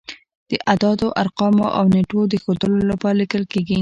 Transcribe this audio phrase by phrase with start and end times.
[0.49, 3.69] د اعدادو، ارقامو او نېټو د ښودلو لپاره لیکل کیږي.